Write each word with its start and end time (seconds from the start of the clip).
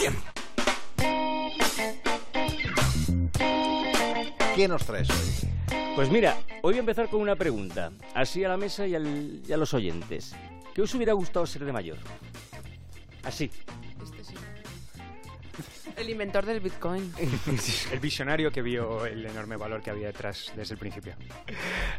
¿Quién? 0.00 0.14
¿Qué 4.56 4.66
nos 4.68 4.84
traes 4.84 5.08
hoy? 5.10 5.50
Pues 5.94 6.10
mira, 6.10 6.36
hoy 6.62 6.72
voy 6.72 6.76
a 6.76 6.80
empezar 6.80 7.08
con 7.08 7.20
una 7.20 7.36
pregunta, 7.36 7.92
así 8.14 8.42
a 8.44 8.48
la 8.48 8.56
mesa 8.56 8.86
y, 8.86 8.94
al- 8.94 9.42
y 9.46 9.52
a 9.52 9.56
los 9.56 9.74
oyentes. 9.74 10.34
¿Qué 10.74 10.82
os 10.82 10.94
hubiera 10.94 11.12
gustado 11.12 11.46
ser 11.46 11.64
de 11.64 11.72
mayor? 11.72 11.98
Así. 13.24 13.50
Este 14.02 14.24
sí. 14.24 14.34
El 15.96 16.08
inventor 16.08 16.46
del 16.46 16.60
Bitcoin. 16.60 17.12
El 17.92 17.98
visionario 18.00 18.50
que 18.50 18.62
vio 18.62 19.04
el 19.04 19.26
enorme 19.26 19.56
valor 19.56 19.82
que 19.82 19.90
había 19.90 20.06
detrás 20.06 20.52
desde 20.56 20.74
el 20.74 20.78
principio. 20.80 21.14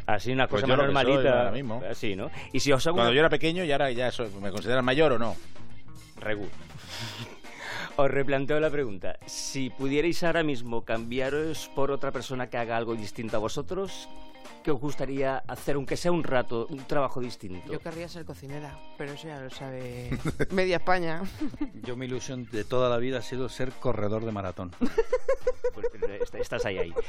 Así 0.06 0.32
una 0.32 0.48
Pues 0.48 0.62
cosa 0.62 0.74
más 0.76 0.84
normalita. 0.84 1.38
ahora 1.38 1.52
mismo. 1.52 1.82
Así, 1.88 2.16
¿no? 2.16 2.30
Y 2.52 2.60
si 2.60 2.72
os 2.72 2.84
hago 2.86 2.96
Cuando 2.96 3.10
una- 3.10 3.14
yo 3.16 3.20
era 3.20 3.28
pequeño 3.30 3.62
y 3.64 3.70
ahora 3.70 3.90
ya 3.92 4.10
soy- 4.10 4.30
me 4.40 4.50
consideran 4.50 4.84
mayor 4.84 5.12
o 5.12 5.18
no. 5.18 5.36
Regu. 6.18 6.48
Os 7.96 8.10
replanteo 8.10 8.58
la 8.58 8.70
pregunta. 8.70 9.18
Si 9.26 9.68
pudierais 9.70 10.22
ahora 10.24 10.42
mismo 10.42 10.84
cambiaros 10.84 11.70
por 11.74 11.90
otra 11.90 12.10
persona 12.10 12.48
que 12.48 12.56
haga 12.56 12.76
algo 12.76 12.94
distinto 12.94 13.36
a 13.36 13.40
vosotros, 13.40 14.08
¿qué 14.64 14.70
os 14.70 14.80
gustaría 14.80 15.38
hacer, 15.46 15.76
aunque 15.76 15.96
sea 15.98 16.10
un 16.10 16.24
rato, 16.24 16.66
un 16.70 16.84
trabajo 16.86 17.20
distinto? 17.20 17.70
Yo 17.70 17.80
querría 17.80 18.08
ser 18.08 18.24
cocinera, 18.24 18.78
pero 18.96 19.12
eso 19.12 19.28
ya 19.28 19.40
lo 19.40 19.50
sabe 19.50 20.08
media 20.50 20.76
España. 20.76 21.20
Yo 21.82 21.94
mi 21.96 22.06
ilusión 22.06 22.48
de 22.50 22.64
toda 22.64 22.88
la 22.88 22.96
vida 22.96 23.18
ha 23.18 23.22
sido 23.22 23.48
ser 23.50 23.70
corredor 23.72 24.24
de 24.24 24.32
maratón. 24.32 24.70
Pues, 25.74 25.86
est- 26.22 26.34
estás 26.36 26.64
ahí, 26.64 26.78
ahí. 26.78 26.94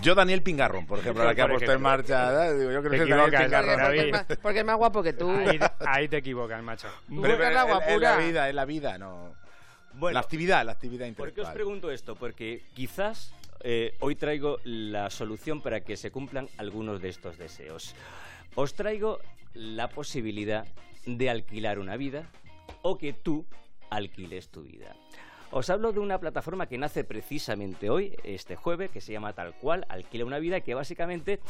Yo, 0.00 0.14
Daniel 0.14 0.42
Pingarrón, 0.42 0.86
por 0.86 0.98
ejemplo, 1.00 1.24
la 1.24 1.34
que 1.34 1.42
ha 1.42 1.48
puesto 1.48 1.72
en 1.72 1.82
marcha. 1.82 2.46
¿eh? 2.48 2.54
Digo, 2.58 2.70
yo 2.70 2.80
creo 2.82 2.90
que 2.92 3.02
es 3.02 3.08
Daniel 3.08 3.30
Pingarrón. 3.42 3.80
porque, 3.80 4.00
es 4.06 4.12
más, 4.12 4.26
porque 4.42 4.58
es 4.60 4.64
más 4.64 4.76
guapo 4.76 5.02
que 5.02 5.12
tú. 5.12 5.30
Ahí, 5.30 5.58
ahí 5.94 6.08
te 6.08 6.18
equivocas, 6.18 6.62
macho. 6.62 6.88
Tú 7.08 7.22
Pero 7.22 7.34
en, 7.42 7.68
guapura. 7.68 8.16
la 8.16 8.24
vida, 8.24 8.48
en 8.48 8.56
la 8.56 8.64
vida, 8.64 8.98
no. 8.98 9.34
Bueno, 9.94 10.14
la 10.14 10.20
actividad, 10.20 10.64
la 10.64 10.72
actividad 10.72 11.06
¿por 11.06 11.16
qué 11.16 11.22
os 11.22 11.28
intelectual. 11.28 11.54
pregunto 11.54 11.90
esto? 11.90 12.14
Porque 12.14 12.62
quizás 12.74 13.32
eh, 13.60 13.96
hoy 14.00 14.14
traigo 14.14 14.58
la 14.64 15.10
solución 15.10 15.60
para 15.60 15.80
que 15.80 15.96
se 15.96 16.10
cumplan 16.10 16.48
algunos 16.58 17.00
de 17.00 17.08
estos 17.08 17.36
deseos. 17.38 17.94
Os 18.54 18.74
traigo 18.74 19.18
la 19.54 19.88
posibilidad 19.88 20.66
de 21.06 21.30
alquilar 21.30 21.78
una 21.78 21.96
vida 21.96 22.24
o 22.82 22.96
que 22.98 23.12
tú 23.12 23.44
alquiles 23.90 24.48
tu 24.50 24.62
vida. 24.62 24.94
Os 25.50 25.70
hablo 25.70 25.92
de 25.92 26.00
una 26.00 26.20
plataforma 26.20 26.66
que 26.66 26.76
nace 26.76 27.04
precisamente 27.04 27.88
hoy, 27.88 28.14
este 28.22 28.54
jueves, 28.54 28.90
que 28.90 29.00
se 29.00 29.12
llama 29.12 29.32
tal 29.32 29.54
cual, 29.54 29.86
Alquila 29.88 30.26
una 30.26 30.38
vida, 30.38 30.60
que 30.60 30.74
básicamente 30.74 31.40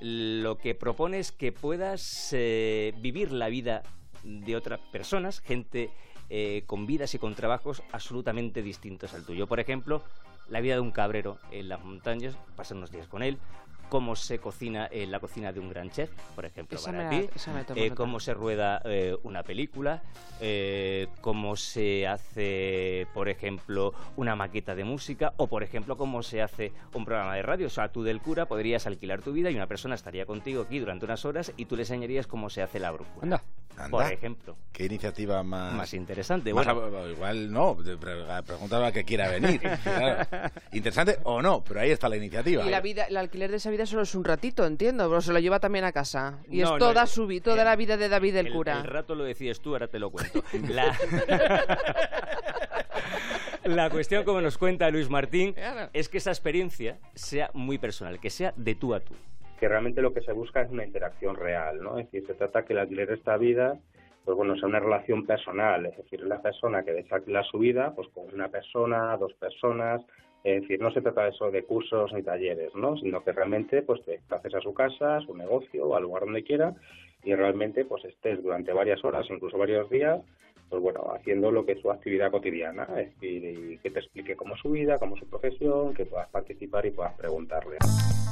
lo 0.00 0.58
que 0.58 0.74
propone 0.74 1.20
es 1.20 1.30
que 1.30 1.52
puedas 1.52 2.30
eh, 2.32 2.92
vivir 2.98 3.30
la 3.30 3.48
vida 3.48 3.84
de 4.24 4.56
otras 4.56 4.80
personas, 4.90 5.38
gente 5.38 5.90
eh, 6.30 6.64
con 6.66 6.86
vidas 6.86 7.14
y 7.14 7.20
con 7.20 7.36
trabajos 7.36 7.84
absolutamente 7.92 8.60
distintos 8.60 9.14
al 9.14 9.24
tuyo. 9.24 9.46
Por 9.46 9.60
ejemplo, 9.60 10.02
la 10.48 10.60
vida 10.60 10.74
de 10.74 10.80
un 10.80 10.90
cabrero 10.90 11.38
en 11.52 11.68
las 11.68 11.84
montañas, 11.84 12.36
pasar 12.56 12.76
unos 12.76 12.90
días 12.90 13.06
con 13.06 13.22
él, 13.22 13.38
cómo 13.88 14.16
se 14.16 14.38
cocina 14.38 14.88
en 14.90 15.10
la 15.10 15.20
cocina 15.20 15.52
de 15.52 15.60
un 15.60 15.68
gran 15.68 15.90
chef, 15.90 16.10
por 16.34 16.44
ejemplo, 16.44 16.76
Esa 16.76 16.92
para 16.92 17.10
me 17.10 17.22
ti, 17.22 17.30
eh, 17.76 17.90
cómo 17.90 18.20
se 18.20 18.34
rueda 18.34 18.80
eh, 18.84 19.16
una 19.22 19.42
película, 19.42 20.02
eh, 20.40 21.08
cómo 21.20 21.56
se 21.56 22.06
hace, 22.06 23.06
por 23.14 23.28
ejemplo, 23.28 23.92
una 24.16 24.36
maqueta 24.36 24.74
de 24.74 24.84
música 24.84 25.32
o, 25.36 25.46
por 25.46 25.62
ejemplo, 25.62 25.96
cómo 25.96 26.22
se 26.22 26.42
hace 26.42 26.72
un 26.92 27.04
programa 27.04 27.34
de 27.34 27.42
radio. 27.42 27.66
O 27.66 27.70
sea, 27.70 27.90
tú 27.90 28.02
del 28.02 28.20
cura 28.20 28.46
podrías 28.46 28.86
alquilar 28.86 29.22
tu 29.22 29.32
vida 29.32 29.50
y 29.50 29.56
una 29.56 29.66
persona 29.66 29.94
estaría 29.94 30.26
contigo 30.26 30.62
aquí 30.62 30.78
durante 30.78 31.04
unas 31.04 31.24
horas 31.24 31.52
y 31.56 31.66
tú 31.66 31.76
le 31.76 31.82
enseñarías 31.82 32.26
cómo 32.26 32.50
se 32.50 32.62
hace 32.62 32.78
la 32.78 32.90
brújula. 32.90 33.22
Anda. 33.22 33.42
Anda, 33.76 33.90
Por 33.90 34.12
ejemplo, 34.12 34.56
Qué 34.72 34.84
iniciativa 34.86 35.42
más. 35.42 35.74
más 35.74 35.94
interesante. 35.94 36.52
más 36.54 36.64
Bueno, 36.66 36.98
a- 36.98 37.08
igual 37.10 37.52
no, 37.52 37.74
de- 37.74 37.96
pre- 37.96 38.24
pregúntale 38.46 38.86
a 38.86 38.92
que 38.92 39.04
quiera 39.04 39.28
venir. 39.28 39.60
Claro. 39.82 40.26
Interesante 40.72 41.18
o 41.24 41.42
no, 41.42 41.62
pero 41.64 41.80
ahí 41.80 41.90
está 41.90 42.08
la 42.08 42.16
iniciativa. 42.16 42.64
Y 42.64 42.70
la 42.70 42.80
vida, 42.80 43.04
el 43.04 43.16
alquiler 43.16 43.50
de 43.50 43.56
esa 43.58 43.70
vida 43.70 43.86
solo 43.86 44.02
es 44.02 44.14
un 44.14 44.24
ratito, 44.24 44.64
entiendo, 44.64 45.08
pero 45.08 45.20
se 45.20 45.32
lo 45.32 45.38
lleva 45.40 45.58
también 45.60 45.84
a 45.84 45.92
casa. 45.92 46.38
Y 46.48 46.58
No, 46.58 46.64
es 46.64 46.70
no, 46.72 46.78
toda 46.78 47.02
el- 47.02 47.08
su 47.08 47.26
vida, 47.26 47.42
toda 47.44 47.58
el- 47.62 47.64
la 47.64 47.76
vida 47.76 47.96
de 47.96 48.08
David 48.08 48.36
el, 48.36 48.52
cura. 48.52 48.78
El 48.80 48.84
rato 48.84 49.14
lo 49.14 49.24
decides 49.24 49.60
tú, 49.60 49.72
ahora 49.72 49.88
te 49.88 49.98
lo 49.98 50.10
cuento. 50.10 50.42
La, 50.68 50.96
la 53.64 53.90
cuestión, 53.90 54.24
como 54.24 54.40
nos 54.40 54.58
cuenta 54.58 54.90
Luis 54.90 55.08
Martín, 55.08 55.52
Claro. 55.52 55.90
es 55.92 56.08
que 56.08 56.18
esa 56.18 56.30
experiencia 56.30 56.98
sea 57.14 57.50
muy 57.54 57.78
personal, 57.78 58.20
que 58.20 58.30
sea 58.30 58.52
de 58.56 58.74
tú 58.74 58.94
a 58.94 59.00
tú. 59.00 59.14
Que 59.58 59.68
realmente 59.68 60.02
lo 60.02 60.12
que 60.12 60.22
se 60.22 60.32
busca 60.32 60.62
es 60.62 60.70
una 60.70 60.84
interacción 60.84 61.36
real, 61.36 61.82
¿no? 61.82 61.98
Es 61.98 62.10
decir, 62.10 62.26
se 62.26 62.34
trata 62.34 62.64
que 62.64 62.72
el 62.72 62.80
alquiler 62.80 63.08
de 63.08 63.14
esta 63.14 63.36
vida, 63.36 63.78
pues 64.24 64.36
bueno, 64.36 64.56
sea 64.56 64.68
una 64.68 64.80
relación 64.80 65.26
personal, 65.26 65.86
es 65.86 65.96
decir, 65.96 66.20
la 66.22 66.40
persona 66.40 66.82
que 66.82 67.04
alquilar 67.10 67.44
su 67.44 67.58
vida, 67.58 67.92
pues 67.94 68.08
con 68.08 68.32
una 68.32 68.48
persona, 68.48 69.16
dos 69.16 69.34
personas, 69.34 70.02
es 70.44 70.62
decir, 70.62 70.80
no 70.80 70.90
se 70.92 71.00
trata 71.00 71.24
de 71.24 71.30
eso 71.30 71.50
de 71.50 71.64
cursos 71.64 72.12
ni 72.12 72.22
talleres, 72.22 72.74
¿no? 72.74 72.96
Sino 72.98 73.24
que 73.24 73.32
realmente, 73.32 73.82
pues 73.82 74.02
te 74.04 74.20
haces 74.28 74.54
a 74.54 74.60
su 74.60 74.74
casa, 74.74 75.16
a 75.16 75.20
su 75.20 75.34
negocio, 75.34 75.86
o 75.86 75.96
al 75.96 76.02
lugar 76.02 76.24
donde 76.24 76.44
quiera, 76.44 76.74
y 77.22 77.34
realmente, 77.34 77.84
pues 77.86 78.04
estés 78.04 78.42
durante 78.42 78.72
varias 78.72 79.02
horas, 79.04 79.26
incluso 79.30 79.56
varios 79.56 79.88
días, 79.88 80.20
pues 80.74 80.82
bueno, 80.82 81.14
haciendo 81.14 81.52
lo 81.52 81.64
que 81.64 81.72
es 81.72 81.80
su 81.80 81.88
actividad 81.88 82.32
cotidiana, 82.32 82.88
es 82.98 83.14
decir, 83.14 83.78
que 83.80 83.90
te 83.90 84.00
explique 84.00 84.34
cómo 84.34 84.56
es 84.56 84.60
su 84.60 84.70
vida, 84.70 84.98
cómo 84.98 85.14
es 85.14 85.20
su 85.20 85.28
profesión, 85.28 85.94
que 85.94 86.04
puedas 86.04 86.28
participar 86.30 86.84
y 86.84 86.90
puedas 86.90 87.14
preguntarle. 87.14 87.76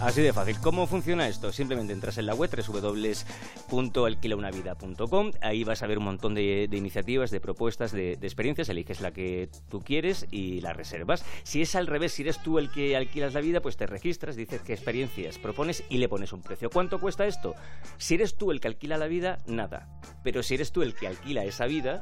Así 0.00 0.20
de 0.20 0.32
fácil. 0.32 0.56
¿Cómo 0.60 0.88
funciona 0.88 1.28
esto? 1.28 1.52
Simplemente 1.52 1.92
entras 1.92 2.18
en 2.18 2.26
la 2.26 2.34
web 2.34 2.50
www.alquilaunavida.com. 2.50 5.30
Ahí 5.40 5.62
vas 5.62 5.84
a 5.84 5.86
ver 5.86 5.98
un 5.98 6.04
montón 6.04 6.34
de, 6.34 6.68
iniciativas, 6.72 7.30
de 7.30 7.38
propuestas, 7.38 7.92
de 7.92 8.14
experiencias. 8.14 8.68
Eliges 8.68 9.00
la 9.00 9.12
que 9.12 9.48
tú 9.70 9.80
quieres 9.80 10.26
y 10.32 10.60
la 10.60 10.72
reservas. 10.72 11.24
Si 11.44 11.62
es 11.62 11.76
al 11.76 11.86
revés, 11.86 12.14
si 12.14 12.22
eres 12.22 12.42
tú 12.42 12.58
el 12.58 12.72
que 12.72 12.96
alquilas 12.96 13.34
la 13.34 13.40
vida, 13.40 13.60
pues 13.60 13.76
te 13.76 13.86
registras, 13.86 14.34
dices 14.34 14.60
qué 14.62 14.72
experiencias 14.72 15.38
propones 15.38 15.84
y 15.88 15.98
le 15.98 16.08
pones 16.08 16.32
un 16.32 16.42
precio. 16.42 16.68
¿Cuánto 16.68 16.98
cuesta 16.98 17.24
esto? 17.26 17.54
Si 17.98 18.14
eres 18.14 18.34
tú 18.34 18.50
el 18.50 18.60
que 18.60 18.66
alquila 18.66 18.98
la 18.98 19.06
vida, 19.06 19.38
nada. 19.46 19.86
Pero 20.24 20.42
si 20.42 20.54
eres 20.54 20.72
tú 20.72 20.82
el 20.82 20.96
que 20.96 21.06
alquila 21.06 21.44
esa 21.44 21.66
vida, 21.66 21.92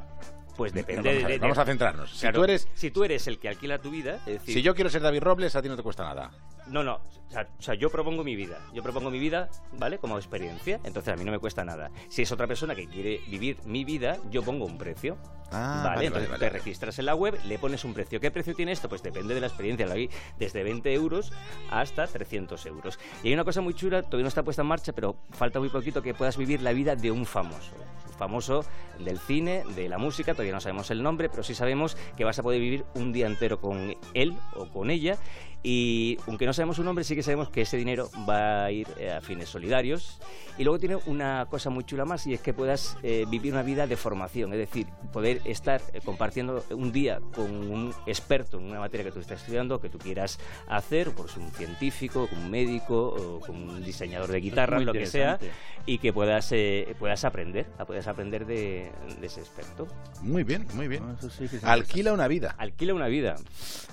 pues 0.60 0.75
depende 0.75 1.09
vamos, 1.09 1.09
a, 1.09 1.16
de, 1.16 1.25
ver, 1.25 1.32
de- 1.32 1.38
vamos 1.38 1.56
a 1.59 1.65
centrarnos. 1.65 2.10
Si 2.10 2.31
tú 2.31 2.44
eres. 2.44 2.69
si 2.75 2.91
tú 2.91 3.03
eres 3.03 3.26
el 3.26 3.38
que 3.38 3.48
alquila 3.48 3.78
tu 3.78 3.91
vida, 3.91 4.16
es 4.26 4.41
decir, 4.41 4.54
Si 4.56 4.60
yo 4.62 4.75
quiero 4.75 4.91
ser 4.91 5.00
David 5.00 5.22
Robles, 5.22 5.56
a 5.56 5.62
ti 5.62 5.69
no 5.71 5.76
te 5.76 5.82
cuesta 5.82 6.04
nada. 6.04 6.31
no, 6.66 6.84
no. 6.84 7.00
O 7.28 7.32
sea, 7.32 7.48
o 7.59 7.62
sea, 7.62 7.75
yo 7.75 7.91
propongo 7.91 8.25
mi 8.25 8.34
vida. 8.37 8.59
Yo 8.75 8.82
propongo 8.82 9.09
mi 9.09 9.19
vida, 9.21 9.48
¿vale? 9.78 9.98
Como 9.98 10.19
experiencia. 10.19 10.81
Entonces 10.84 11.15
a 11.15 11.16
mí 11.16 11.25
no 11.25 11.31
me 11.31 11.38
cuesta 11.38 11.65
nada. 11.65 11.91
Si 12.09 12.22
es 12.22 12.32
otra 12.32 12.47
persona 12.48 12.75
que 12.75 12.88
quiere 12.88 13.21
vivir 13.28 13.56
mi 13.65 13.84
vida, 13.84 14.19
yo 14.31 14.43
pongo 14.43 14.66
un 14.66 14.76
precio. 14.78 15.16
Ah, 15.53 15.82
vale, 15.94 16.10
vale, 16.10 16.26
vale, 16.26 16.38
te 16.41 16.50
registras 16.50 16.98
en 16.98 17.06
la 17.06 17.15
web, 17.15 17.38
le 17.47 17.59
pones 17.59 17.84
un 17.84 17.94
precio. 17.94 18.21
¿Qué 18.21 18.31
precio 18.32 18.54
tiene 18.56 18.72
esto? 18.72 18.88
Pues 18.88 19.03
depende 19.03 19.32
de 19.34 19.41
la 19.41 19.47
experiencia. 19.47 19.87
La 19.87 19.94
vi 19.94 20.10
desde 20.38 20.62
20 20.65 20.92
euros 20.92 21.32
hasta 21.71 22.06
300 22.06 22.66
euros. 22.66 22.98
Y 23.22 23.28
hay 23.28 23.34
una 23.34 23.44
cosa 23.44 23.60
muy 23.60 23.75
chula, 23.75 24.03
todavía 24.03 24.25
no 24.25 24.28
está 24.28 24.42
puesta 24.42 24.62
en 24.62 24.69
marcha, 24.69 24.92
pero 24.92 25.16
falta 25.31 25.60
muy 25.60 25.69
poquito 25.69 26.03
que 26.03 26.15
puedas 26.15 26.37
vivir 26.37 26.60
la 26.62 26.72
vida 26.72 26.94
de 26.97 27.10
un 27.12 27.25
famoso. 27.27 27.72
Famoso 28.20 28.66
del 28.98 29.19
cine, 29.19 29.64
de 29.75 29.88
la 29.88 29.97
música, 29.97 30.34
todavía 30.34 30.53
no 30.53 30.60
sabemos 30.60 30.91
el 30.91 31.03
nombre, 31.03 31.31
pero 31.31 31.42
sí 31.42 31.54
sabemos 31.54 31.97
que 32.19 32.25
vas 32.25 32.38
a 32.38 32.42
poder 32.42 32.60
vivir 32.60 32.84
un 32.94 33.14
día 33.14 33.26
entero 33.26 33.62
con 33.62 33.97
él 34.12 34.36
o 34.54 34.66
con 34.66 34.91
ella. 34.91 35.16
Y 35.62 36.19
aunque 36.26 36.44
no 36.44 36.53
sabemos 36.53 36.76
su 36.76 36.84
nombre, 36.84 37.04
sí 37.04 37.14
que 37.14 37.22
sabemos 37.22 37.48
que 37.50 37.62
ese 37.62 37.78
dinero 37.78 38.10
va 38.28 38.64
a 38.64 38.72
ir 38.72 38.86
eh, 38.98 39.10
a 39.10 39.20
fines 39.22 39.48
solidarios. 39.48 40.19
Y 40.56 40.64
luego 40.64 40.78
tiene 40.78 40.97
una 41.06 41.47
cosa 41.48 41.70
muy 41.70 41.84
chula 41.84 42.04
más 42.04 42.26
y 42.26 42.34
es 42.34 42.41
que 42.41 42.53
puedas 42.53 42.98
eh, 43.03 43.25
vivir 43.28 43.53
una 43.53 43.62
vida 43.62 43.86
de 43.86 43.97
formación, 43.97 44.53
es 44.53 44.59
decir, 44.59 44.86
poder 45.12 45.41
estar 45.44 45.80
eh, 45.92 46.00
compartiendo 46.04 46.62
un 46.70 46.92
día 46.92 47.20
con 47.34 47.50
un 47.50 47.94
experto 48.06 48.59
en 48.59 48.64
una 48.64 48.80
materia 48.80 49.04
que 49.04 49.12
tú 49.12 49.20
estás 49.20 49.41
estudiando, 49.41 49.80
que 49.80 49.88
tú 49.88 49.98
quieras 49.98 50.38
hacer, 50.66 51.12
por 51.12 51.26
un 51.38 51.50
científico, 51.53 52.26
con 52.26 52.38
un 52.41 52.50
médico, 52.50 53.09
o 53.09 53.41
con 53.41 53.56
un 53.56 53.82
diseñador 53.82 54.30
de 54.30 54.41
guitarra, 54.41 54.80
lo 54.80 54.92
que 54.92 55.06
sea, 55.06 55.38
y 55.86 55.98
que 55.98 56.12
puedas, 56.12 56.53
eh, 56.53 56.94
puedas 56.98 57.25
aprender, 57.25 57.66
puedas 57.86 58.06
aprender 58.10 58.47
de, 58.47 58.91
de 59.21 59.26
ese 59.26 59.41
experto. 59.41 59.87
Muy 60.22 60.45
bien, 60.45 60.66
muy 60.74 60.89
bien. 60.89 61.07
No, 61.07 61.15
eso 61.15 61.30
sí 61.30 61.48
que 61.48 61.57
es 61.57 61.65
Alquila 61.65 62.12
una 62.12 62.28
vida. 62.28 62.54
Alquila 62.59 62.95
una 62.95 63.09
vida. 63.09 63.36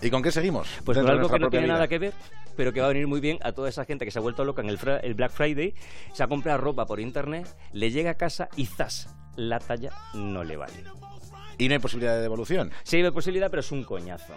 ¿Y 0.01 0.09
con 0.09 0.21
qué 0.21 0.31
seguimos? 0.31 0.67
Pues 0.85 0.97
con 0.97 1.09
algo 1.09 1.29
que 1.29 1.39
no 1.39 1.49
tiene 1.49 1.65
vida. 1.65 1.73
nada 1.75 1.87
que 1.87 1.99
ver, 1.99 2.13
pero 2.55 2.73
que 2.73 2.79
va 2.81 2.87
a 2.87 2.89
venir 2.89 3.07
muy 3.07 3.19
bien 3.19 3.37
a 3.43 3.51
toda 3.51 3.69
esa 3.69 3.85
gente 3.85 4.05
que 4.05 4.11
se 4.11 4.19
ha 4.19 4.21
vuelto 4.21 4.43
loca 4.45 4.61
en 4.61 4.69
el, 4.69 4.79
el 5.03 5.13
Black 5.13 5.31
Friday, 5.31 5.73
se 6.13 6.23
ha 6.23 6.27
comprado 6.27 6.57
ropa 6.59 6.85
por 6.85 6.99
internet, 6.99 7.47
le 7.73 7.91
llega 7.91 8.11
a 8.11 8.15
casa 8.15 8.49
y 8.55 8.65
¡zas! 8.65 9.09
La 9.35 9.59
talla 9.59 9.91
no 10.15 10.43
le 10.43 10.57
vale. 10.57 10.83
Y 11.59 11.67
no 11.67 11.73
hay 11.73 11.79
posibilidad 11.79 12.15
de 12.15 12.21
devolución. 12.21 12.71
Sí 12.83 12.97
hay 12.97 13.09
posibilidad, 13.11 13.49
pero 13.49 13.61
es 13.61 13.71
un 13.71 13.83
coñazo. 13.83 14.33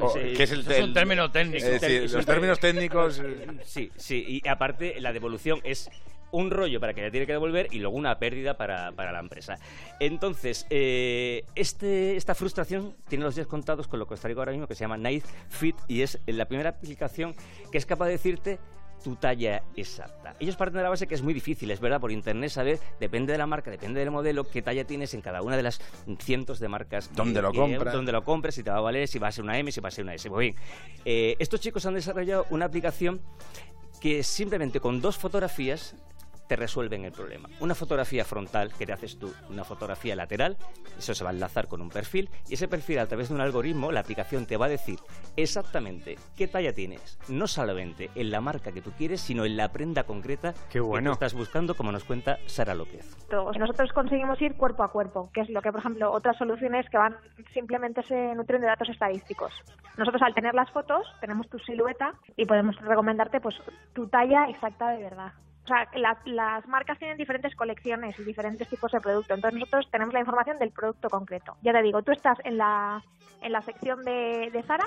O- 0.00 0.10
sí, 0.10 0.34
que 0.36 0.42
es 0.42 0.50
el, 0.52 0.70
es 0.70 0.82
un 0.84 0.92
término 0.92 1.30
técnico. 1.30 1.64
Es 1.66 1.80
decir, 1.80 2.10
los 2.10 2.26
términos 2.26 2.60
técnicos. 2.60 3.22
Sí, 3.64 3.90
sí, 3.96 4.24
y 4.44 4.48
aparte 4.48 5.00
la 5.00 5.12
devolución 5.12 5.60
es 5.64 5.88
un 6.32 6.50
rollo 6.50 6.80
para 6.80 6.94
que 6.94 7.02
le 7.02 7.10
tiene 7.10 7.26
que 7.26 7.32
devolver 7.32 7.68
y 7.70 7.78
luego 7.78 7.96
una 7.96 8.18
pérdida 8.18 8.56
para, 8.56 8.92
para 8.92 9.12
la 9.12 9.20
empresa. 9.20 9.58
Entonces, 9.98 10.66
eh, 10.70 11.44
este, 11.54 12.16
esta 12.16 12.34
frustración 12.34 12.94
tiene 13.08 13.24
los 13.24 13.34
días 13.34 13.46
contados 13.46 13.88
con 13.88 13.98
lo 13.98 14.06
que 14.06 14.14
os 14.14 14.20
traigo 14.20 14.40
ahora 14.40 14.52
mismo, 14.52 14.66
que 14.66 14.74
se 14.74 14.80
llama 14.80 14.96
Night 14.96 15.24
Fit, 15.48 15.76
y 15.88 16.02
es 16.02 16.18
la 16.26 16.46
primera 16.46 16.70
aplicación 16.70 17.34
que 17.70 17.78
es 17.78 17.86
capaz 17.86 18.06
de 18.06 18.12
decirte 18.12 18.58
tu 19.02 19.16
talla 19.16 19.62
exacta. 19.76 20.36
Ellos 20.38 20.56
parten 20.56 20.76
de 20.76 20.82
la 20.82 20.90
base 20.90 21.06
que 21.06 21.14
es 21.14 21.22
muy 21.22 21.34
difícil, 21.34 21.70
es 21.70 21.80
verdad, 21.80 22.00
por 22.00 22.12
internet 22.12 22.50
saber, 22.50 22.78
depende 22.98 23.32
de 23.32 23.38
la 23.38 23.46
marca, 23.46 23.70
depende 23.70 24.00
del 24.00 24.10
modelo, 24.10 24.44
qué 24.44 24.62
talla 24.62 24.84
tienes 24.84 25.14
en 25.14 25.22
cada 25.22 25.42
una 25.42 25.56
de 25.56 25.62
las 25.62 25.80
cientos 26.18 26.60
de 26.60 26.68
marcas. 26.68 27.10
¿Dónde 27.14 27.40
lo 27.42 27.52
compras? 27.52 27.94
Dónde 27.94 28.12
lo 28.12 28.24
compres, 28.24 28.54
si 28.54 28.62
te 28.62 28.70
va 28.70 28.78
a 28.78 28.80
valer, 28.80 29.08
si 29.08 29.18
va 29.18 29.28
a 29.28 29.32
ser 29.32 29.44
una 29.44 29.58
M, 29.58 29.72
si 29.72 29.80
va 29.80 29.88
a 29.88 29.90
ser 29.90 30.04
una 30.04 30.14
S. 30.14 30.28
Muy 30.28 30.44
bien. 30.46 30.56
Eh, 31.04 31.36
estos 31.38 31.60
chicos 31.60 31.86
han 31.86 31.94
desarrollado 31.94 32.46
una 32.50 32.66
aplicación 32.66 33.20
que 34.00 34.22
simplemente 34.22 34.80
con 34.80 35.00
dos 35.00 35.16
fotografías 35.16 35.94
te 36.50 36.56
resuelven 36.56 37.04
el 37.04 37.12
problema. 37.12 37.48
Una 37.60 37.76
fotografía 37.76 38.24
frontal 38.24 38.72
que 38.76 38.84
te 38.84 38.92
haces 38.92 39.16
tú, 39.20 39.32
una 39.50 39.62
fotografía 39.62 40.16
lateral, 40.16 40.56
eso 40.98 41.14
se 41.14 41.22
va 41.22 41.30
a 41.30 41.32
enlazar 41.32 41.68
con 41.68 41.80
un 41.80 41.90
perfil 41.90 42.28
y 42.48 42.54
ese 42.54 42.66
perfil 42.66 42.98
a 42.98 43.06
través 43.06 43.28
de 43.28 43.36
un 43.36 43.40
algoritmo, 43.40 43.92
la 43.92 44.00
aplicación 44.00 44.46
te 44.46 44.56
va 44.56 44.66
a 44.66 44.68
decir 44.68 44.98
exactamente 45.36 46.18
qué 46.36 46.48
talla 46.48 46.72
tienes, 46.74 47.20
no 47.28 47.46
solamente 47.46 48.10
en 48.16 48.32
la 48.32 48.40
marca 48.40 48.72
que 48.72 48.82
tú 48.82 48.90
quieres, 48.98 49.20
sino 49.20 49.44
en 49.44 49.56
la 49.56 49.70
prenda 49.70 50.02
concreta 50.02 50.52
Qué 50.72 50.80
bueno. 50.80 51.02
que 51.04 51.06
tú 51.10 51.24
estás 51.24 51.34
buscando, 51.34 51.76
como 51.76 51.92
nos 51.92 52.02
cuenta 52.02 52.38
Sara 52.46 52.74
López. 52.74 53.16
Nosotros- 53.30 53.56
Nosotros 53.58 53.92
conseguimos 53.92 54.42
ir 54.42 54.56
cuerpo 54.56 54.82
a 54.82 54.90
cuerpo, 54.90 55.30
que 55.32 55.42
es 55.42 55.50
lo 55.50 55.62
que, 55.62 55.70
por 55.70 55.78
ejemplo, 55.78 56.10
otras 56.10 56.36
soluciones 56.36 56.84
que 56.90 56.98
van 56.98 57.14
simplemente 57.54 58.02
se 58.02 58.34
nutren 58.34 58.60
de 58.60 58.66
datos 58.66 58.88
estadísticos. 58.88 59.52
Nosotros, 59.96 60.20
al 60.22 60.34
tener 60.34 60.54
las 60.54 60.68
fotos, 60.72 61.06
tenemos 61.20 61.48
tu 61.48 61.60
silueta 61.60 62.14
y 62.36 62.44
podemos 62.44 62.74
recomendarte 62.80 63.40
pues 63.40 63.54
tu 63.94 64.08
talla 64.08 64.46
exacta 64.48 64.90
de 64.90 65.04
verdad. 65.04 65.32
Sea, 65.70 65.88
la- 65.94 66.18
las 66.24 66.66
marcas 66.66 66.98
tienen 66.98 67.16
diferentes 67.16 67.54
colecciones 67.54 68.18
y 68.18 68.24
diferentes 68.24 68.68
tipos 68.68 68.90
de 68.90 69.00
producto. 69.00 69.34
Entonces, 69.34 69.60
nosotros 69.60 69.88
tenemos 69.92 70.12
la 70.12 70.18
información 70.20 70.58
del 70.58 70.72
producto 70.72 71.08
concreto. 71.08 71.56
Ya 71.62 71.72
te 71.72 71.80
digo, 71.82 72.02
tú 72.02 72.10
estás 72.10 72.38
en 72.44 72.58
la, 72.58 73.00
en 73.40 73.52
la 73.52 73.62
sección 73.62 74.04
de, 74.04 74.50
de 74.52 74.62
Zara 74.64 74.86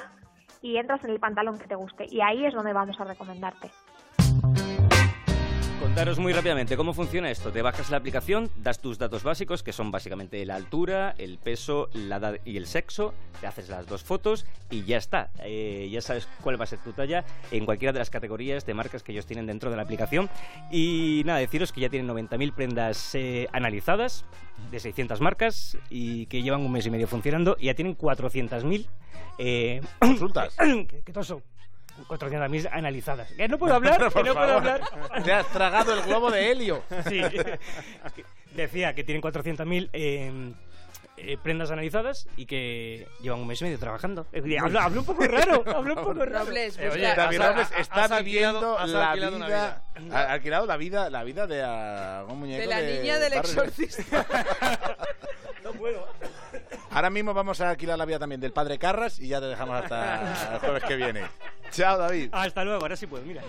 y 0.62 0.76
entras 0.76 1.02
en 1.06 1.12
el 1.12 1.20
pantalón 1.20 1.58
que 1.58 1.68
te 1.68 1.76
guste. 1.76 2.06
Y 2.12 2.20
ahí 2.20 2.46
es 2.46 2.54
donde 2.54 2.74
vamos 2.74 3.00
a 3.00 3.06
recomendarte. 3.06 3.72
Contaros 5.84 6.18
muy 6.18 6.32
rápidamente 6.32 6.78
cómo 6.78 6.94
funciona 6.94 7.30
esto. 7.30 7.52
Te 7.52 7.62
bajas 7.62 7.90
la 7.90 7.98
aplicación, 7.98 8.50
das 8.56 8.80
tus 8.80 8.98
datos 8.98 9.22
básicos, 9.24 9.64
que 9.64 9.74
son 9.74 9.92
básicamente 9.92 10.46
la 10.46 10.56
altura, 10.56 11.14
el 11.18 11.38
peso, 11.38 11.90
la 11.92 12.16
edad 12.16 12.40
y 12.46 12.56
el 12.56 12.68
sexo. 12.68 13.14
Te 13.42 13.48
haces 13.48 13.68
las 13.68 13.86
dos 13.86 14.02
fotos 14.02 14.46
y 14.70 14.86
ya 14.86 14.96
está. 14.96 15.30
Eh, 15.44 15.90
ya 15.92 16.00
sabes 16.00 16.30
cuál 16.42 16.58
va 16.58 16.64
a 16.64 16.68
ser 16.68 16.80
tu 16.80 16.94
talla 16.94 17.26
en 17.52 17.66
cualquiera 17.66 17.92
de 17.92 18.00
las 18.00 18.10
categorías 18.10 18.66
de 18.66 18.74
marcas 18.74 19.04
que 19.04 19.12
ellos 19.12 19.26
tienen 19.26 19.46
dentro 19.46 19.70
de 19.72 19.76
la 19.76 19.82
aplicación. 19.82 20.30
Y 20.72 21.22
nada, 21.26 21.40
deciros 21.40 21.74
que 21.74 21.82
ya 21.82 21.90
tienen 21.90 22.08
90.000 22.08 22.54
prendas 22.54 23.14
eh, 23.16 23.50
analizadas 23.52 24.24
de 24.72 24.80
600 24.80 25.20
marcas 25.20 25.78
y 25.90 26.28
que 26.28 26.42
llevan 26.42 26.62
un 26.62 26.72
mes 26.72 26.86
y 26.86 26.92
medio 26.92 27.10
funcionando 27.10 27.58
y 27.60 27.66
ya 27.66 27.74
tienen 27.74 27.98
400.000 27.98 28.88
eh, 29.38 29.82
Consultas. 30.00 30.56
¿Qué, 30.88 31.04
qué 31.04 31.12
toso? 31.12 31.42
400.000 32.08 32.70
analizadas. 32.72 33.32
Que 33.38 33.48
no 33.48 33.58
puedo 33.58 33.74
hablar, 33.76 34.12
que 34.12 34.24
no 34.24 34.34
puedo 34.34 34.54
hablar. 34.58 34.82
Te 35.24 35.32
has 35.34 35.48
tragado 35.48 35.94
el 35.94 36.02
globo 36.04 36.32
de 36.32 36.52
helio. 36.52 36.84
Sí. 37.08 37.22
Decía 38.56 38.94
que 38.94 39.04
tienen 39.04 39.22
400.000 39.22 39.90
eh, 39.94 40.54
eh, 41.18 41.38
prendas 41.42 41.72
analizadas 41.72 42.28
y 42.38 42.46
que 42.46 43.08
llevan 43.22 43.40
un 43.40 43.48
mes 43.48 43.62
y 43.62 43.66
medio 43.66 43.80
trabajando. 43.80 44.28
Eh, 44.32 44.58
Hablo, 44.60 44.80
hablo 44.80 45.00
un 45.02 45.06
poco 45.06 45.24
raro, 45.26 45.64
hablo 45.76 45.94
un 45.96 46.04
poco 46.04 46.26
raro. 46.26 46.46
Robles, 46.46 46.78
Eh, 46.78 46.86
busca- 46.88 46.94
oye, 46.96 47.16
David 47.16 47.42
has- 47.42 47.48
Robles 47.50 47.72
has- 47.72 47.80
está 47.80 48.04
has 48.06 48.12
alquilado- 48.12 48.24
viviendo 48.24 48.78
has 48.80 48.90
la 48.90 49.12
alquilado 49.12 49.36
una 49.38 49.46
vida, 49.48 49.84
ha 50.12 50.32
alquilado 50.34 50.66
la 50.66 50.78
vida, 50.78 51.10
la 51.10 51.24
vida 51.24 51.48
de 51.48 51.64
ah, 51.64 52.26
un 52.28 52.40
muñeco 52.40 52.62
de 52.62 52.68
la 52.68 52.82
niña 52.82 53.20
del 53.20 53.34
exorcista. 53.34 54.26
No 55.64 55.72
puedo. 55.72 56.06
Ahora 56.94 57.10
mismo 57.10 57.34
vamos 57.34 57.60
a 57.62 57.70
alquilar 57.70 57.98
la 57.98 58.06
vida 58.06 58.20
también 58.20 58.40
del 58.42 58.52
padre 58.52 58.78
Carras 58.78 59.20
y 59.20 59.28
ya 59.28 59.40
te 59.40 59.48
dejamos 59.48 59.84
hasta 59.84 60.54
el 60.54 60.60
jueves 60.60 60.84
que 60.84 60.96
viene. 60.96 61.22
Chao, 61.72 61.98
David. 61.98 62.30
Hasta 62.32 62.64
luego, 62.64 62.82
ahora 62.82 62.96
sí 62.96 63.08
puedo, 63.08 63.24
mira. 63.26 63.44